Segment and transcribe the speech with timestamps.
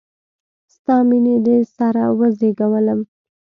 [0.73, 2.99] ستا میینې د سره وزیږولم